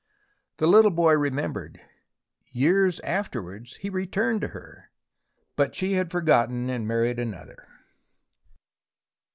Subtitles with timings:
[0.57, 1.79] The little boy remembered.
[2.47, 4.89] Years afterwards he returned to her,
[5.55, 7.67] but she had forgotten and married another.